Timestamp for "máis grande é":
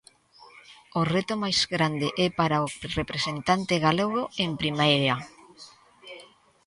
1.43-2.27